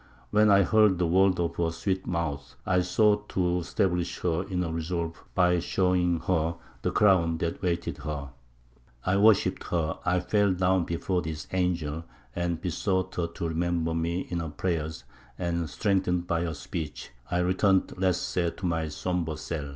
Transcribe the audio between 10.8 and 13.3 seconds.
before this angel, and besought her